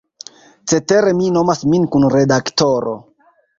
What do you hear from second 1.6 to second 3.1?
min "kun-redaktoro".